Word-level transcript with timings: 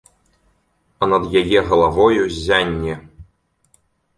А 1.01 1.09
над 1.11 1.27
яе 1.41 1.59
галавою 1.69 2.23
ззянне. 2.39 2.95